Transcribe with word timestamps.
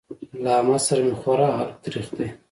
له 0.43 0.49
احمد 0.57 0.81
سره 0.87 1.01
مې 1.05 1.13
خورا 1.21 1.47
حلق 1.57 1.77
تريخ 1.85 2.07
دی. 2.17 2.27